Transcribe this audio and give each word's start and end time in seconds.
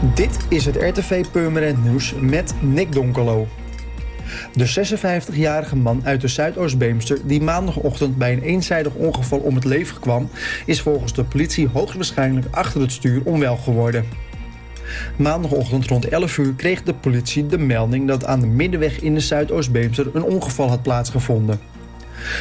Dit 0.00 0.38
is 0.48 0.64
het 0.64 0.76
RTV 0.76 1.24
Purmerend 1.32 1.84
Nieuws 1.84 2.14
met 2.20 2.54
Nick 2.60 2.92
Donkelo. 2.92 3.48
De 4.52 4.96
56-jarige 4.96 5.76
man 5.76 6.00
uit 6.04 6.20
de 6.20 6.28
Zuidoost-Beemster 6.28 7.18
die 7.24 7.40
maandagochtend 7.40 8.16
bij 8.16 8.32
een 8.32 8.42
eenzijdig 8.42 8.94
ongeval 8.94 9.38
om 9.38 9.54
het 9.54 9.64
leven 9.64 10.00
kwam, 10.00 10.30
is 10.66 10.80
volgens 10.80 11.14
de 11.14 11.24
politie 11.24 11.68
hoogstwaarschijnlijk 11.68 12.46
achter 12.50 12.80
het 12.80 12.92
stuur 12.92 13.22
onwel 13.24 13.56
geworden. 13.56 14.04
Maandagochtend 15.16 15.86
rond 15.86 16.08
11 16.08 16.38
uur 16.38 16.54
kreeg 16.54 16.82
de 16.82 16.94
politie 16.94 17.46
de 17.46 17.58
melding 17.58 18.08
dat 18.08 18.24
aan 18.24 18.40
de 18.40 18.46
middenweg 18.46 19.00
in 19.00 19.14
de 19.14 19.20
Zuidoost-Beemster 19.20 20.10
een 20.12 20.24
ongeval 20.24 20.68
had 20.68 20.82
plaatsgevonden. 20.82 21.60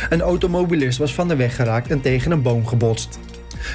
Een 0.10 0.22
automobilist 0.22 0.98
was 0.98 1.14
van 1.14 1.28
de 1.28 1.36
weg 1.36 1.56
geraakt 1.56 1.92
en 1.92 2.02
tegen 2.02 2.32
een 2.32 2.42
boom 2.42 2.68
gebotst. 2.68 3.20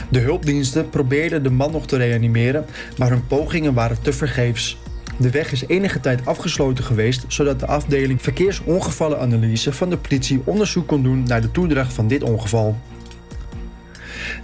De 0.09 0.19
hulpdiensten 0.19 0.89
probeerden 0.89 1.43
de 1.43 1.51
man 1.51 1.73
nog 1.73 1.87
te 1.87 1.97
reanimeren, 1.97 2.67
maar 2.99 3.11
hun 3.11 3.27
pogingen 3.27 3.75
waren 3.75 4.03
tevergeefs. 4.03 4.79
De 5.19 5.31
weg 5.31 5.53
is 5.53 5.67
enige 5.67 6.01
tijd 6.01 6.27
afgesloten 6.27 6.85
geweest, 6.85 7.25
zodat 7.29 7.61
de 7.61 7.67
afdeling 7.67 8.23
verkeersongevallenanalyse 8.23 9.73
van 9.73 9.91
de 9.91 9.97
politie 9.97 10.43
onderzoek 10.45 10.87
kon 10.87 11.03
doen 11.03 11.23
naar 11.23 11.41
de 11.41 11.51
toedracht 11.51 11.93
van 11.93 12.09
dit 12.09 12.23
ongeval. 12.23 12.77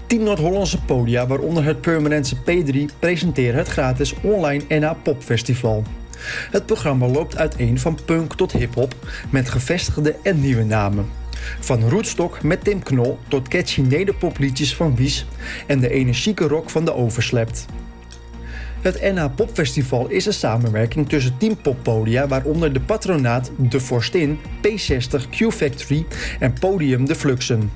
10 0.06 0.22
Noord-Hollandse 0.22 0.82
podia, 0.82 1.26
waaronder 1.26 1.64
het 1.64 1.80
Permanentse 1.80 2.36
P3, 2.36 2.98
presenteren 2.98 3.58
het 3.58 3.68
gratis 3.68 4.14
online 4.22 4.78
NA 4.78 4.92
Pop 4.92 5.22
Festival. 5.22 5.82
Het 6.50 6.66
programma 6.66 7.06
loopt 7.06 7.36
uiteen 7.36 7.78
van 7.78 7.98
punk 8.04 8.34
tot 8.34 8.52
hip-hop, 8.52 8.94
met 9.30 9.48
gevestigde 9.48 10.16
en 10.22 10.40
nieuwe 10.40 10.64
namen. 10.64 11.19
Van 11.60 11.88
Roetstok 11.88 12.42
met 12.42 12.64
Tim 12.64 12.82
Knol 12.82 13.18
tot 13.28 13.48
catchy 13.48 13.80
nederpopliedjes 13.80 14.74
van 14.74 14.96
Wies 14.96 15.26
en 15.66 15.80
de 15.80 15.90
energieke 15.90 16.46
rock 16.46 16.70
van 16.70 16.84
de 16.84 16.94
Overslept. 16.94 17.66
Het 18.80 19.00
NH 19.00 19.24
Popfestival 19.34 20.08
is 20.08 20.26
een 20.26 20.32
samenwerking 20.32 21.08
tussen 21.08 21.36
10 21.38 21.56
poppodia, 21.56 22.28
waaronder 22.28 22.72
de 22.72 22.80
Patronaat, 22.80 23.50
De 23.56 23.80
Forstin, 23.80 24.38
P60, 24.66 25.28
Q-Factory 25.30 26.06
en 26.38 26.52
Podium 26.52 27.06
De 27.06 27.14
Fluxen. 27.14 27.70